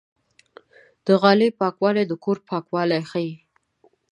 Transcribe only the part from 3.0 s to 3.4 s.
ښيي.